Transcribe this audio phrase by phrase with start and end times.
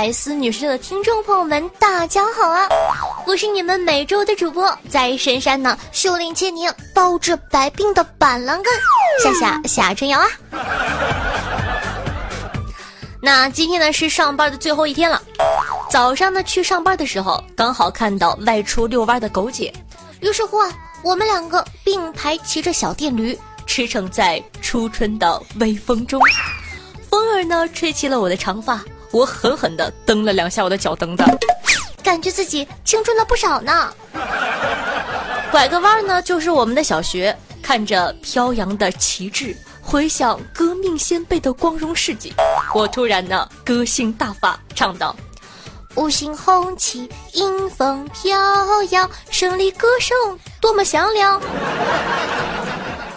[0.00, 2.66] 百思女士的听众朋友们，大家好啊！
[3.26, 8.72] 我是你们每周的主播，在深山呢修炼千年、包治百病的板蓝根
[9.22, 10.26] 夏夏夏春瑶啊。
[13.20, 15.20] 那今天呢是上班的最后一天了，
[15.90, 19.70] 早上呢去上班的时候，刚好看到外出遛弯的狗姐，
[20.22, 20.72] 于是乎啊，
[21.02, 26.18] 我们两个并排骑着小电驴，驰骋在初春的微风中，
[27.10, 28.82] 风儿呢吹起了我的长发。
[29.10, 31.24] 我狠狠地蹬了两下我的脚蹬子，
[32.02, 33.92] 感觉自己青春了不少呢。
[35.50, 37.36] 拐个弯呢，就是我们的小学。
[37.62, 42.34] 看着飘扬的旗帜，回想革命先辈的光荣事迹，
[42.74, 45.14] 我突然呢歌兴大发，唱道
[45.94, 50.16] ：“五星红旗迎风飘扬，胜利歌声
[50.60, 51.40] 多么响亮。”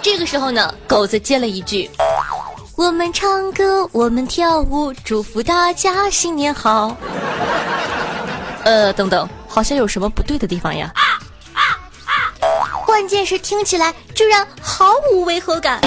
[0.03, 1.89] 这个时候呢，狗子接了一句。
[2.75, 6.95] 我们唱歌，我们跳舞，祝福大家新年好。
[8.63, 10.91] 呃，等等，好像有什么不对的地方呀？
[12.85, 15.79] 关键是听起来居然毫无违和感，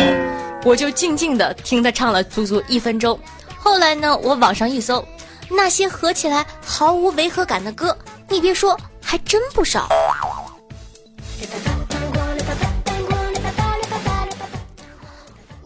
[0.64, 3.18] 我就静静的听他唱了足足一分钟。
[3.58, 5.04] 后来呢，我网上一搜，
[5.48, 7.96] 那些合起来毫无违和感的歌，
[8.28, 9.88] 你别说，还真不少。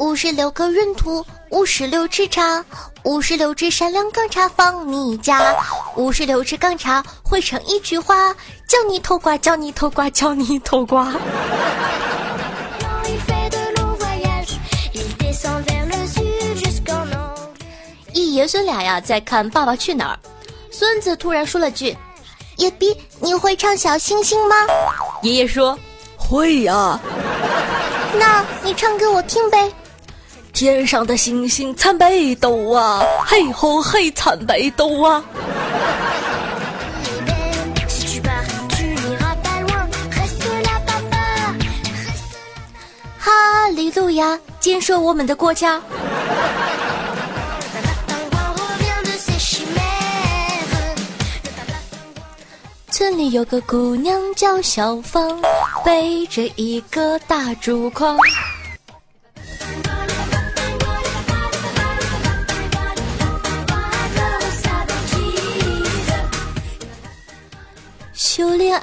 [0.00, 2.64] 五十六个闰土，五十六支茶，
[3.02, 5.54] 五十六支闪亮钢叉放你家，
[5.94, 8.34] 五十六支钢叉汇成一句话：
[8.66, 11.12] 叫你偷瓜，叫你偷瓜，叫你偷瓜。
[18.14, 20.18] 一爷孙俩呀在看《爸爸去哪儿》，
[20.70, 21.94] 孙子突然说了句
[22.56, 24.56] ：“爷比，你会唱小星星吗？”
[25.20, 25.78] 爷爷说
[26.16, 26.98] ：“会呀。
[28.18, 29.70] ”那你唱给我听呗。
[30.52, 35.24] 天上的星星参北斗啊，嘿吼嘿参北斗啊！
[43.18, 45.80] 哈利路亚，建设我们的国家。
[52.90, 55.40] 村里有个姑娘叫小芳，
[55.82, 58.18] 背着一个大竹筐。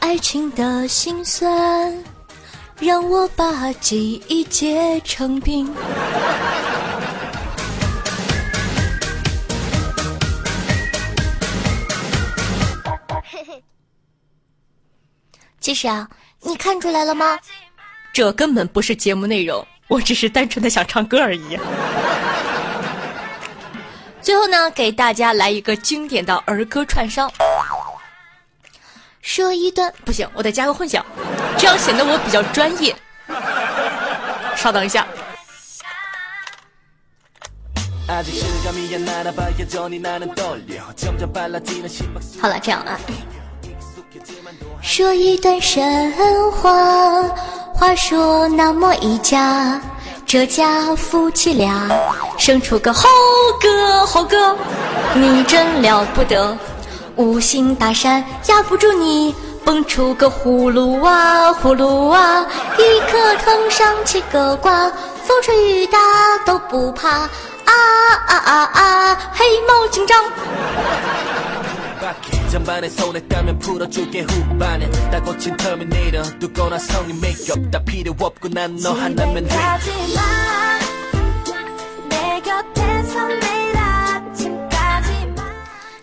[0.08, 1.94] 爱情的心酸，
[2.80, 5.70] 让我把记忆结成冰。
[15.60, 16.08] 其实啊，
[16.42, 17.38] 你看出来了吗？
[18.14, 21.60] 这根本不是节目内容，我只是单纯的想唱歌而已。
[24.22, 27.30] 最后呢，给大家来一个经典的儿歌串烧。
[29.28, 31.06] 说一段不行，我得加个混响，
[31.58, 32.96] 这样显得我比较专业。
[34.56, 35.06] 稍等一下。
[42.42, 42.98] 好了，这样啊。
[44.82, 47.24] 说一段神话，
[47.74, 49.82] 话说那么一家，
[50.26, 51.90] 这家夫妻俩
[52.38, 53.10] 生出个猴
[53.60, 54.58] 哥猴哥，
[55.14, 56.58] 你真了不得。
[57.18, 59.34] 五行大山压不住你，
[59.66, 62.46] 蹦出个葫芦娃，葫芦娃，
[62.78, 64.90] 一棵藤上七个瓜，
[65.26, 65.98] 风吹雨打
[66.46, 67.30] 都不怕，啊
[68.28, 70.18] 啊啊啊，黑猫警长。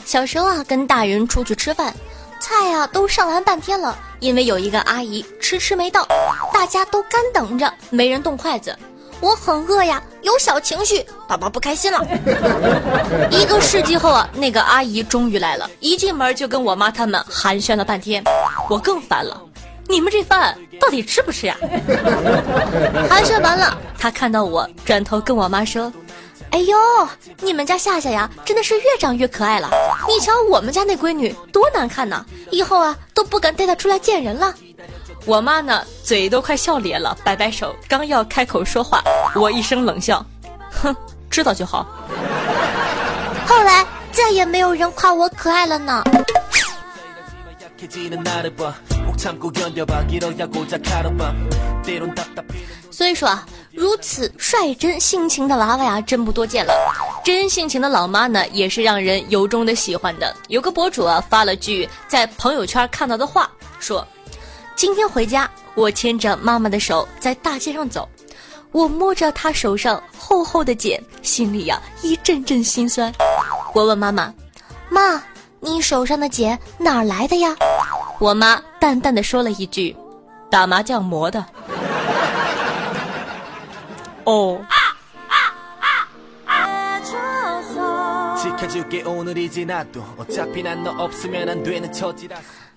[0.04, 1.92] 小时候啊，跟大人出去吃饭，
[2.40, 6.06] 菜啊都上完半天了，因为有一个阿姨迟迟没到，
[6.52, 8.76] 大家都干等着，没人动筷子。
[9.20, 12.06] 我很饿呀，有小情绪，宝宝不开心了。
[13.30, 18.22] 一个世纪后啊，那个阿姨终于来了，一进门就跟我妈他们寒暄了半天，
[18.68, 19.40] 我更烦了，
[19.88, 21.56] 你们这饭到底吃不吃呀？
[23.08, 25.90] 寒暄完了，她看到我，转头跟我妈说。
[26.50, 26.76] 哎呦，
[27.40, 29.68] 你们家夏夏呀，真的是越长越可爱了。
[30.06, 34.54] 你瞧我们家那闺女多难看呐，以后啊都不敢带她出来见人了。
[35.26, 39.02] 我妈呢，嘴都快笑咧了，摆摆手，刚要开口说话，
[39.34, 40.24] 我一声冷笑，
[40.70, 40.94] 哼，
[41.30, 41.86] 知道就好。
[43.46, 46.04] 后来再也没有人夸我可爱了呢。
[52.90, 56.72] 所以说啊，如此率真性情的娃娃呀，真不多见了。
[57.24, 60.34] 真性情的老妈呢，也是让人由衷的喜欢的。
[60.48, 63.50] 有个博主啊，发了句在朋友圈看到的话，
[63.80, 64.06] 说
[64.76, 68.08] ：“今天回家，我牵着妈妈的手在大街上走，
[68.72, 73.12] 我摸着她手上厚厚的茧，心里呀一阵阵心酸。
[73.72, 74.32] 我问妈妈：
[74.88, 75.22] 妈，
[75.60, 77.54] 你手上的茧哪儿来的呀？
[78.20, 79.96] 我妈淡淡的说了一句：
[80.54, 81.44] 打麻将磨的。”
[84.22, 84.60] 哦。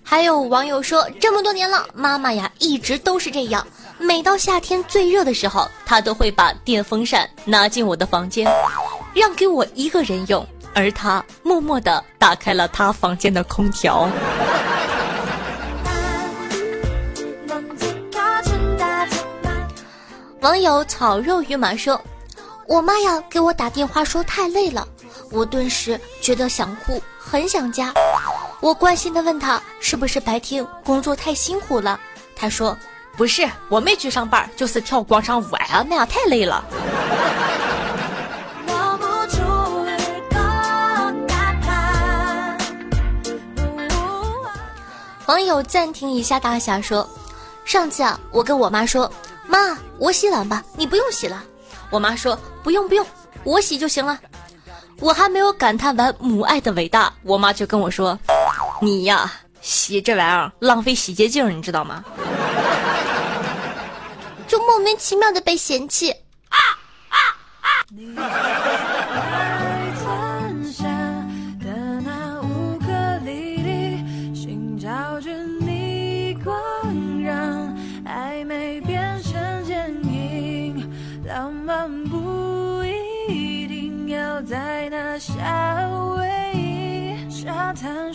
[0.02, 3.64] 还有网友说，这么多年了，妈妈呀一直都是这样。
[3.96, 8.50] 每到夏天最热的时候，她都会把电风扇拿进我的房间，
[9.14, 14.08] 让给我一个人用，而她默默的打开了她房间的空调。
[20.40, 22.00] 网友草肉鱼马说
[22.68, 24.86] ：“我妈呀，给我打电话说太累了，
[25.32, 27.92] 我顿时觉得想哭，很想家。
[28.60, 31.98] 我关心的问她是不是白天工作太辛苦了，
[32.36, 32.78] 她说
[33.16, 36.64] 不是，我没去上班，就是跳广场舞哎呀，那样太累了。
[45.26, 47.06] ”网友暂停一下，大侠说
[47.66, 49.10] ：“上次啊，我跟我妈说。”
[49.48, 51.42] 妈，我洗碗吧，你不用洗了。
[51.90, 53.04] 我妈说不用不用，
[53.44, 54.20] 我洗就行了。
[55.00, 58.18] 我还没有感叹完母爱的伟大，我妈就跟我说
[58.82, 62.04] ：“你呀，洗这玩意儿浪费洗洁精，你知道吗？”
[64.46, 66.10] 就莫名其妙的被嫌弃。
[66.10, 66.58] 啊
[67.08, 67.16] 啊
[67.62, 67.86] 啊！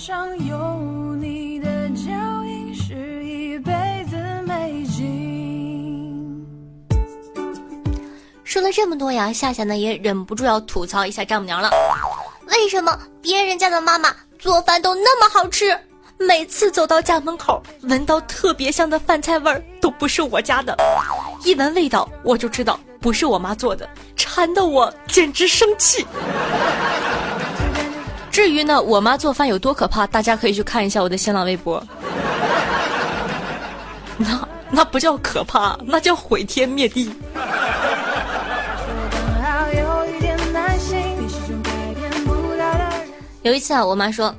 [0.06, 2.12] 上有你的脚
[2.44, 3.72] 印，是一辈
[4.10, 6.46] 子美景。
[8.44, 11.72] 说了这么多呀，夏夏呢也忍不住要吐槽一下丈母娘了。
[12.48, 15.74] 为什么别人家的妈妈做饭都那么好吃？
[16.18, 20.76] 每次走到家门口，闻到特别香的饭菜味儿，都不是我家的。
[21.46, 26.06] 一闻味道，我就知道不是我妈做的，馋的我简直生气。
[28.33, 31.81] 至于呢，我妈做饭有多可怕，大家可以去看一下我的新浪微博。
[34.18, 37.13] 那那不叫可怕，那叫毁天灭地。
[43.44, 44.33] 有一次啊，我妈说：“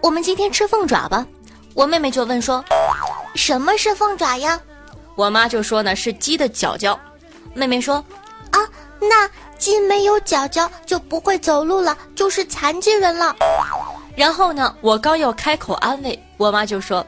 [0.00, 1.26] 我们今天吃凤爪吧。”
[1.74, 2.64] 我妹妹就问说
[3.34, 4.60] ：“什么是凤爪呀？”
[5.16, 6.96] 我妈就说呢是鸡的脚脚。
[7.54, 7.96] 妹妹说
[8.52, 8.60] ：“啊，
[9.00, 9.28] 那。”
[9.62, 13.36] 鸡没有脚脚就不会走路了，就是残疾人了。
[14.16, 17.06] 然后呢，我刚要开口安慰，我妈就说：“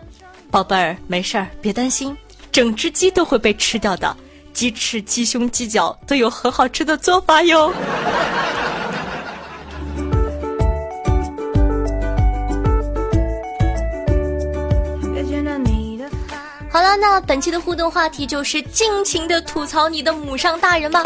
[0.52, 2.16] 宝贝儿，没事儿，别担心，
[2.52, 4.16] 整只鸡都会被吃掉的。
[4.52, 7.74] 鸡翅、鸡胸、鸡脚都有很好吃的做法哟。
[16.74, 21.04] ”好了，那本期的互动话题就是尽情的吐槽你的母上大人吧，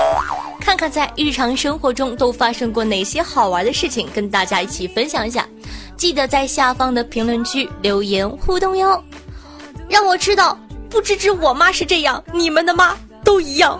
[0.58, 5.46] 看看在日常生活中都发生过哪些好玩的事情，跟大家一起分享一下。
[5.94, 9.04] 记得在下方的评论区留言互动哟，
[9.90, 10.58] 让我知道，
[10.88, 13.78] 不只只我妈是这样，你们的妈都一样。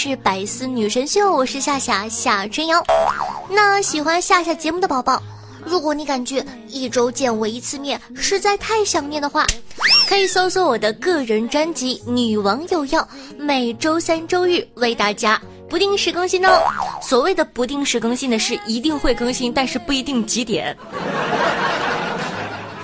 [0.00, 2.80] 是百思女神秀，我是夏夏夏春瑶。
[3.50, 5.20] 那喜欢夏夏节目的宝宝，
[5.64, 9.44] 如果你感觉一周见我一次面实在太想念的话，
[10.08, 13.00] 可以搜索我的个人专辑《女王有药》，
[13.36, 16.62] 每周三、周日为大家不定时更新哦。
[17.02, 20.76] 所谓的不定时更新的是一定会更新，但是不一定几点。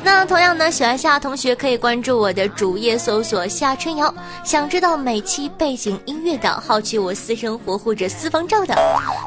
[0.04, 4.14] 那同样呢，喜欢夏同学可以关注我的主页，搜索夏春瑶。
[4.44, 8.74] 想知道每期背景音乐的，好奇我私生活或者私房照的，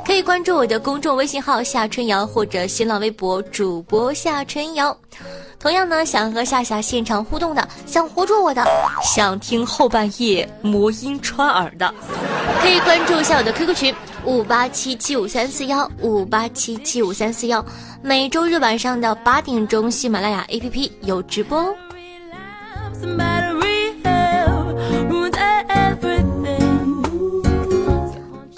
[0.05, 4.95] 可以关注我的公众微信号夏春瑶或者新浪微博主播夏春瑶。
[5.59, 8.63] 同样呢，想和夏夏现场互动的，想活捉我的，
[9.03, 11.91] 想听后半夜魔音穿耳的，
[12.61, 13.95] 可以关注一下我的 QQ 群
[14.27, 17.65] 五八七七五三四幺五八七七五三四幺。
[18.01, 21.73] 每周日晚上的八点钟，喜马拉雅 APP 有直播哦。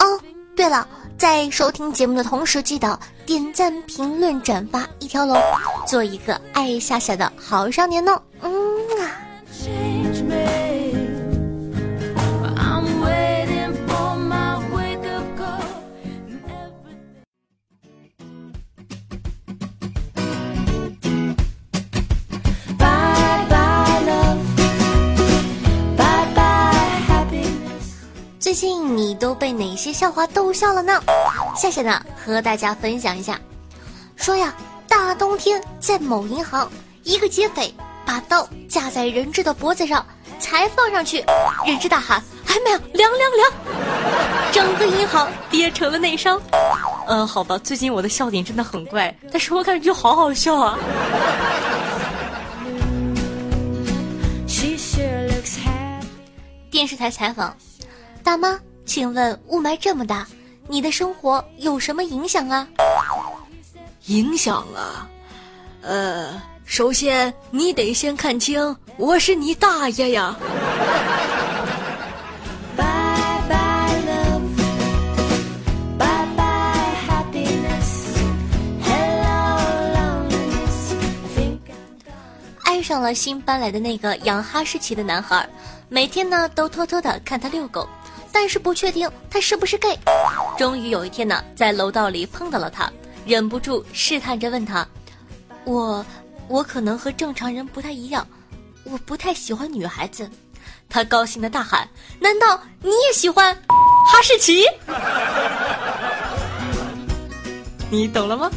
[0.00, 0.20] 哦，
[0.56, 0.84] 对了，
[1.16, 5.40] 在收听节目的同时，记得点赞、评论、转发一条龙，
[5.86, 8.20] 做一个爱夏夏的好少年哦。
[8.42, 8.50] 嗯
[28.50, 31.00] 最近你都被哪些笑话逗笑了呢？
[31.56, 33.40] 夏夏呢和大家分享一下，
[34.16, 34.52] 说呀，
[34.88, 36.68] 大冬天在某银行，
[37.04, 37.72] 一个劫匪
[38.04, 40.04] 把刀架在人质的脖子上，
[40.40, 41.24] 才放上去，
[41.64, 43.52] 人质大喊：“还没有凉凉凉！”
[44.50, 46.42] 整个银行跌成了内伤。
[47.06, 50.76] 嗯，好吧，最近我的笑点真的很怪，但是我感觉好好笑啊。
[56.68, 57.56] 电视台采访。
[58.30, 58.56] 大妈，
[58.86, 60.24] 请问雾霾这么大，
[60.68, 62.64] 你的生活有什么影响啊？
[64.06, 65.10] 影响啊，
[65.82, 70.36] 呃，首先你得先看清，我是你大爷呀。
[82.62, 85.44] 爱上了新搬来的那个养哈士奇的男孩，
[85.88, 87.88] 每天呢都偷偷的看他遛狗。
[88.32, 89.98] 但是不确定他是不是 gay。
[90.56, 92.90] 终于有一天呢，在楼道里碰到了他，
[93.26, 94.86] 忍不住试探着问他
[95.64, 96.04] ：“我，
[96.48, 98.26] 我可能和正常人不太一样，
[98.84, 100.28] 我不太喜欢女孩子。”
[100.88, 104.64] 他高兴的大喊：“难道你也喜欢哈士奇？
[107.90, 108.50] 你懂了吗？”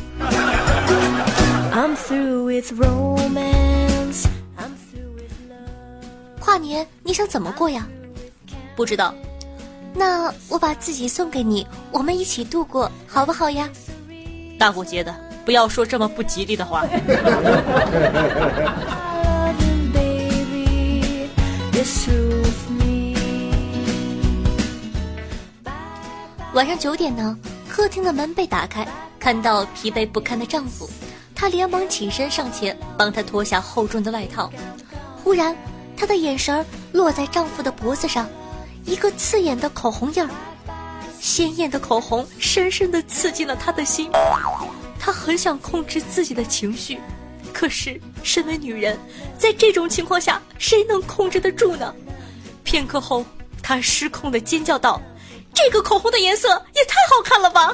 [6.40, 7.88] 跨年你想怎么过呀？
[8.76, 9.14] 不知道。
[9.96, 13.70] 那我把自己送给你，我们一起度过，好不好呀？
[14.58, 16.84] 大过节的，不要说这么不吉利的话。
[26.54, 28.88] 晚上九点呢，客厅的门被打开，
[29.20, 30.90] 看到疲惫不堪的丈夫，
[31.36, 34.52] 她连忙起身上前帮他脱下厚重的外套。
[35.24, 35.56] 忽然，
[35.98, 38.28] 她的眼神落在丈夫的脖子上。
[38.86, 40.30] 一个刺眼的口红印儿，
[41.20, 44.10] 鲜艳的口红深深地刺进了他的心。
[45.00, 47.00] 他很想控制自己的情绪，
[47.54, 48.98] 可是身为女人，
[49.38, 51.94] 在这种情况下，谁能控制得住呢？
[52.64, 53.26] 片刻后，
[53.62, 55.02] 他失控地尖叫道
[55.54, 57.74] ：“这个口红的颜色也太好看了吧！”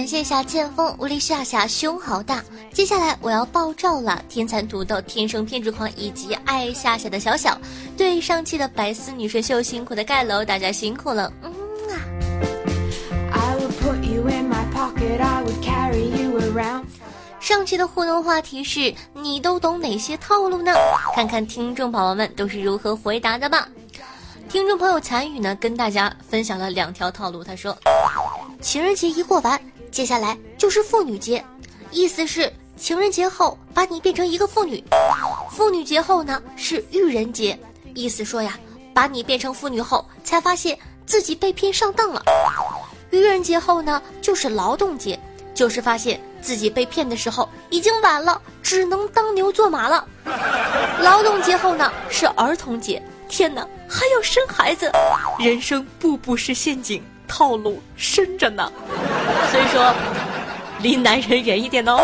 [0.00, 2.42] 感谢一下剑锋无力下下胸好大。
[2.72, 7.60] 接下来我要爆照了，天蚕土豆、天生偏执狂以及爱夏夏的小小，
[7.98, 11.52] 对上期的白丝女神秀辛苦的盖楼，大家辛苦了，嗯
[11.90, 12.00] 啊。
[17.38, 20.72] 上期的互动话题是你都懂哪些套路呢？
[21.14, 23.68] 看看听众宝宝们都是如何回答的吧。
[24.50, 27.44] 听众朋友参与呢，跟大家分享了两条套路。
[27.44, 27.76] 他说，
[28.60, 29.58] 情人节一过完。
[29.92, 31.44] 接下来就是妇女节，
[31.92, 34.82] 意思是情人节后把你变成一个妇女；
[35.52, 37.56] 妇女节后呢是育人节，
[37.94, 38.58] 意思说呀，
[38.92, 40.76] 把你变成妇女后才发现
[41.06, 42.20] 自己被骗上当了；
[43.10, 45.16] 愚人节后呢就是劳动节，
[45.54, 50.04] 就是发现自己被骗的时候已经晚了，只能当牛做马了。
[51.00, 54.88] 劳动节后呢是儿童节，天哪，还要生孩子，
[55.40, 58.70] 人生步步是陷阱，套路深着呢。
[59.50, 59.92] 所以说，
[60.80, 61.98] 离男人远一点哦。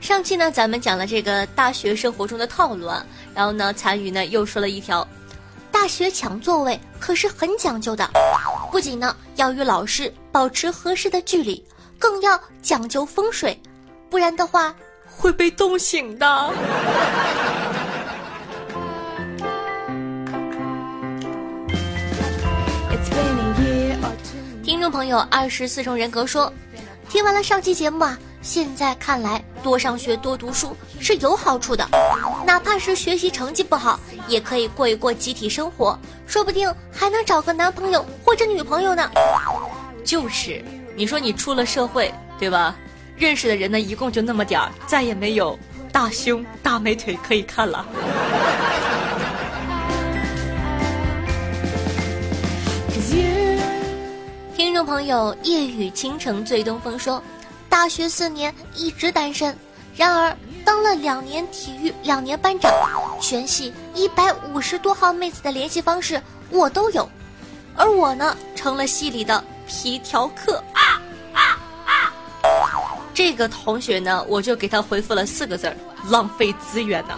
[0.00, 3.04] 上期呢，咱们讲了这个大学生活中的套路啊，
[3.34, 5.06] 然后呢，残余呢又说了一条，
[5.70, 8.08] 大学抢座位可是很讲究的，
[8.72, 11.62] 不仅呢要与老师保持合适的距离，
[11.98, 13.60] 更要讲究风水，
[14.14, 14.72] 不然的话
[15.10, 16.52] 会被冻醒的。
[24.62, 26.52] 听众朋友，二十四重人格说，
[27.08, 28.16] 听完了上期节目啊。
[28.40, 31.84] 现在看来，多上学多读书是有好处的，
[32.46, 39.10] 哪怕是学习成绩不好，也可以过一过集体生活，说不定还能找个男朋友或者女朋友呢。
[40.04, 42.76] 就是，你说你出了社会，对吧？
[43.16, 45.58] 认识的人呢，一共就那么点儿，再也没有
[45.92, 47.86] 大胸大美腿可以看了。
[54.56, 57.22] 听众朋友，夜雨倾城醉东风说。
[57.66, 59.54] 大学四年一直单身，
[59.96, 62.72] 然而当了两年体育两年班长，
[63.20, 67.10] 全系一百五十多号妹子的联系方式我都有，
[67.74, 70.62] 而我呢成了系里的皮条客。
[73.14, 75.76] 这个同学呢，我就给他回复了四个字儿：
[76.10, 77.14] 浪费资源呢。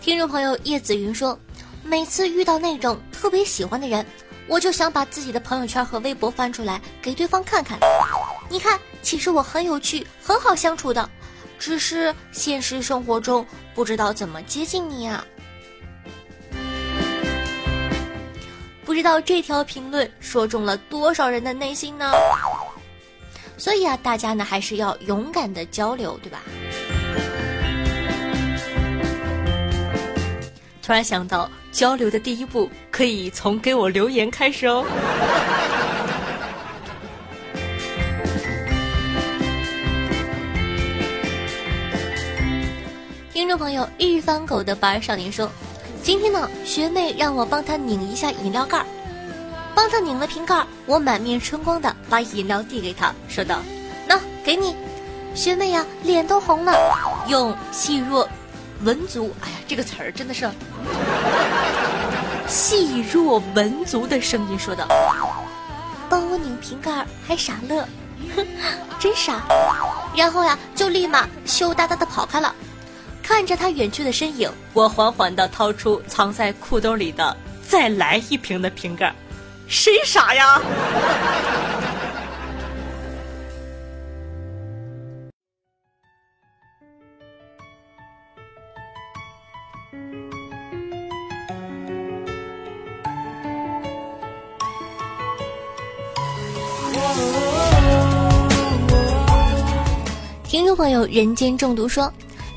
[0.00, 1.38] 听众朋友叶子云说
[1.84, 4.04] ：“每次遇到那种特别喜欢的人，
[4.48, 7.78] 我就想把自己的朋友圈和微博翻出来给对方看看。
[8.48, 11.06] 你看，其实我很有趣，很好相处的，
[11.58, 15.22] 只是现实生活中不知道怎么接近你啊。
[18.92, 22.12] 不知道这条评论说中了多少人的内心呢？
[23.56, 26.42] 所以啊，大家呢还是要勇敢的交流，对吧？”
[30.82, 34.84] 突然想到，交流的第一步可以从给我留言开始哦。
[43.32, 45.50] 听众朋友，日方狗的八少年说
[46.02, 48.86] ：“今天呢，学妹让我帮她拧一下饮料盖儿，
[49.72, 53.60] 帮她拧了瓶盖儿，我满面春光的把饮料递给她，说道
[54.04, 54.74] ：‘那给你。
[55.34, 56.72] ’学妹呀，脸都红了，
[57.28, 58.28] 用细若。”
[58.84, 60.50] 文足，哎呀，这个词儿真的是
[62.48, 64.84] 细若文足的声音说道。
[66.08, 67.86] 帮我拧瓶盖还傻乐，
[68.34, 68.44] 哼，
[68.98, 69.40] 真傻。
[70.16, 72.52] 然后呀，就立马羞答答的跑开了。
[73.34, 77.34] 看着他远去的身影，我缓缓的掏出藏在裤兜里的
[77.66, 79.10] 再来一瓶的瓶盖。
[79.66, 80.60] 谁傻呀？
[100.44, 102.12] 听众朋友，人间中毒说：“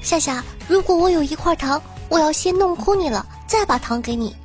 [0.06, 4.36] 夏夏，如果我有一块糖，我要先弄哭你了，再把糖给你，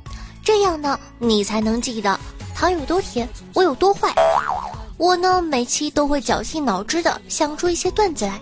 [0.43, 2.19] 这样呢，你才能记得
[2.55, 4.11] 糖有多甜，我有多坏。
[4.97, 8.41] 我呢，每期都会绞尽脑汁的想出一些段子来，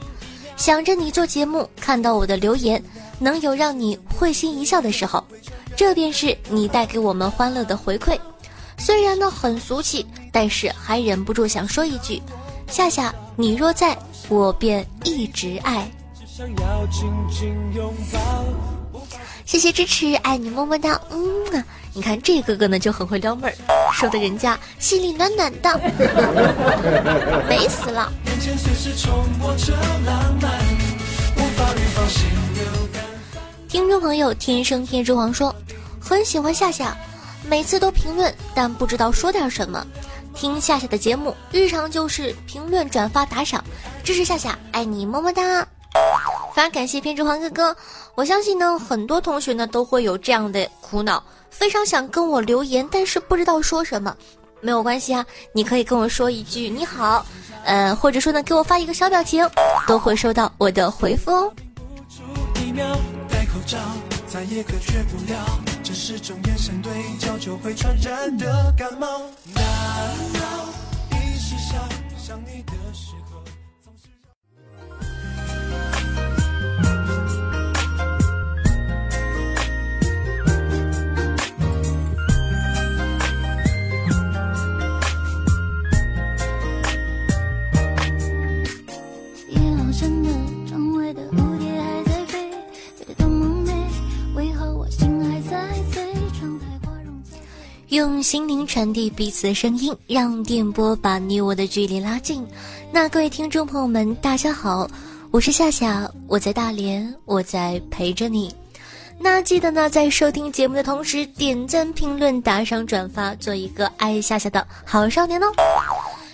[0.55, 2.81] 想着你做节目看到我的留言，
[3.19, 5.21] 能有让你会心一笑的时候，
[5.75, 8.17] 这便是你带给我们欢乐的回馈。
[8.77, 12.21] 虽然呢很俗气，但是还忍不住想说一句：
[12.69, 13.97] 夏夏，你若在。”
[14.29, 15.91] 我便一直爱。
[19.45, 20.99] 谢谢支持，爱你么么哒。
[21.09, 23.55] 嗯啊，你看这哥哥呢就很会撩妹儿，
[23.91, 25.77] 说的人家心里暖暖的，
[27.49, 28.09] 美死了。
[33.67, 35.53] 听众朋友，天生天之王说
[35.99, 36.95] 很喜欢夏夏，
[37.49, 39.85] 每次都评论，但不知道说点什么。
[40.33, 43.61] 听夏夏的节目，日常就是评论、转发、打赏，
[44.05, 45.67] 支持夏夏，爱你么么哒！
[46.59, 47.77] 非常感谢偏执狂哥哥，
[48.15, 54.13] 我相信呢，很多同学呢都会有这样的苦恼，非常想跟我留言，但是不知道说什么，
[54.59, 57.25] 没有关系啊，你可以跟我说一句你好，
[57.63, 59.49] 呃，或者说呢给我发一个小表情，
[59.87, 61.53] 都会收到我的回复哦。
[64.27, 69.07] 再也隔绝不了，这是种眼神对焦就会传染的感冒。
[97.99, 102.47] 用心灵传递彼此的声音，让电波把你我的距离拉近。
[102.93, 104.89] 那各位听众朋友们，大家好，
[105.31, 108.55] 我是夏夏，我在大连，我在陪着你。
[109.19, 115.47] 那记得呢，在收听节目的同时，点赞、评论、打赏、转发，做一个爱夏夏的好少年哦。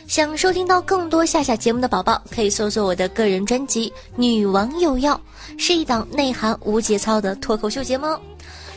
[0.05, 5.19] 想收听到更多夏夏节目的宝宝，可以搜索我的个人专辑《女王有药》，
[5.59, 8.05] 是一档内涵无节操的脱口秀节目。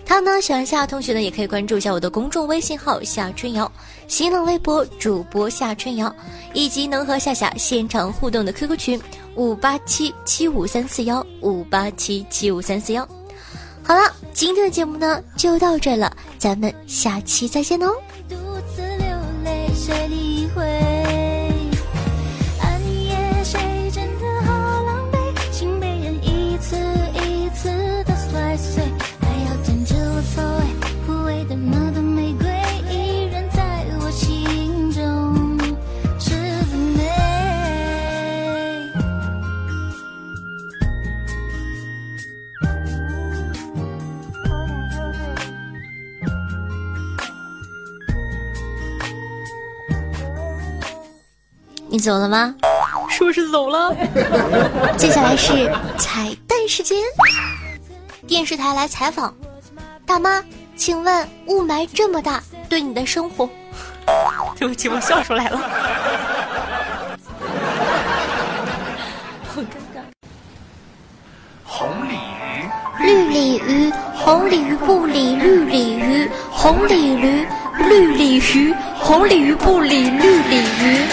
[0.09, 3.71] 他呢，喜欢夏同学呢，也可以关注一下我的公众微信号夏春瑶，
[4.09, 6.13] 新浪微博主播夏春瑶，
[6.55, 9.01] 以及能和夏夏现场互动的 QQ 群
[9.35, 13.07] 五八七七五三四幺五八七七五三四幺。
[13.83, 14.01] 好了，
[14.33, 17.95] 今天的节目呢就到这了，咱们下期再见哦。
[18.31, 18.35] 独
[18.75, 19.07] 自流
[19.45, 20.65] 泪，谁理会
[51.99, 52.55] 你走了吗？
[53.11, 53.93] 说是走了。
[54.97, 56.97] 接下来是彩蛋时间。
[58.25, 59.35] 电视台来采访，
[60.07, 60.41] 大妈，
[60.77, 63.51] 请问雾霾这么大，对你的生活？
[64.57, 65.59] 对不起，我笑出来了。
[69.49, 69.99] 好尴尬。
[71.65, 77.45] 红鲤鱼，绿鲤鱼，红鲤鱼不理绿鲤鱼，红鲤鱼，
[77.77, 81.05] 绿鲤鱼，红鲤鱼不理绿鲤鱼。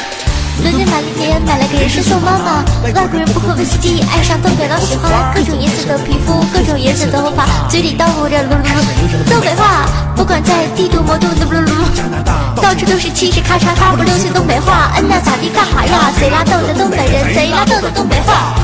[0.64, 16.12] 伦敦玛丽莲买了个人参送妈妈，外国人不喝威士忌，爱上东北老喜欢各种颜色的皮肤，各种颜色的头发，嘴里叨咕着噜噜噜东北话，不管在帝都魔都噜噜噜，到处都是气势咔嚓咔，不流行东北话，嗯呐咋地干哈呀？
[16.20, 18.56] 贼拉逗的东北人，贼拉逗的东北话。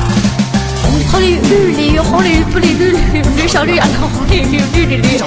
[1.10, 5.18] 红鲤鱼绿鲤鱼，红鲤鱼不理绿鲤鱼，绿小绿呀，红鲤鱼绿鲤鱼，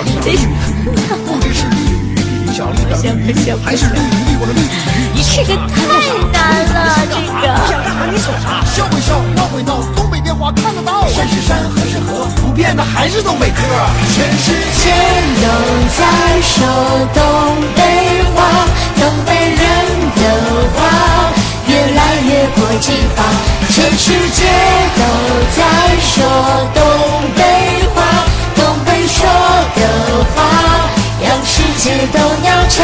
[1.26, 5.24] 不知是绿鲤鱼小绿的绿鱼，还是绿鲤鱼我的绿鲤鱼？
[5.36, 5.80] 这个太
[6.32, 7.44] 难了，这个。
[7.68, 11.08] 想干啥你瞅啥，笑归笑，闹归闹，东北变化看得到。
[11.08, 13.62] 山是山，河是河，不变的还是东北嗑。
[14.16, 14.92] 全世界
[15.44, 15.48] 都
[15.96, 16.04] 在
[16.42, 16.68] 说
[17.14, 17.24] 东
[17.76, 18.68] 北话，
[19.00, 19.64] 东北人
[20.16, 20.22] 的
[20.76, 21.32] 话
[21.68, 23.24] 越来越国际化。
[23.70, 24.44] 全世界
[24.96, 25.02] 都
[25.52, 25.64] 在
[26.00, 26.24] 说
[26.74, 26.84] 东
[27.36, 27.42] 北
[27.94, 28.04] 话，
[28.56, 29.28] 东北说
[29.76, 29.80] 的
[30.36, 30.38] 话
[31.22, 32.84] 让世界都鸟巢